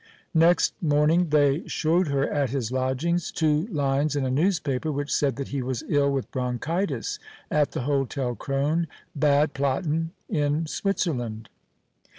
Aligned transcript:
Next 0.33 0.73
morning 0.81 1.29
they 1.29 1.61
showed 1.67 2.07
her, 2.07 2.27
at 2.27 2.49
his 2.49 2.71
lodgings, 2.71 3.31
two 3.31 3.67
lines 3.67 4.15
in 4.15 4.25
a 4.25 4.31
newspaper, 4.31 4.91
which 4.91 5.13
said 5.13 5.35
that 5.35 5.49
he 5.49 5.61
was 5.61 5.83
ill 5.87 6.09
with 6.11 6.31
bronchitis 6.31 7.19
at 7.51 7.73
the 7.73 7.81
Hotel 7.81 8.33
Krone, 8.33 8.87
Bad 9.15 9.53
Platten, 9.53 10.09
in 10.27 10.65
Switzerland. 10.65 11.49